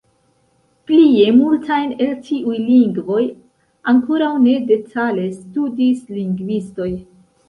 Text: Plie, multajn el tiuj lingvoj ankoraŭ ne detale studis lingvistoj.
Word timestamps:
Plie, 0.91 1.25
multajn 1.41 1.91
el 2.05 2.15
tiuj 2.29 2.55
lingvoj 2.69 3.19
ankoraŭ 3.93 4.31
ne 4.47 4.55
detale 4.71 5.27
studis 5.37 6.01
lingvistoj. 6.17 6.89